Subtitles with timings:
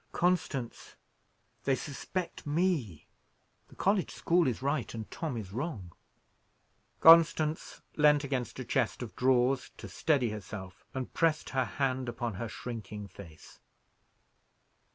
[0.13, 0.95] Constance,
[1.63, 3.05] they suspect me.
[3.67, 5.91] The college school is right, and Tom is wrong."
[6.99, 12.33] Constance leaned against a chest of drawers to steady herself, and pressed her hand upon
[12.33, 13.59] her shrinking face.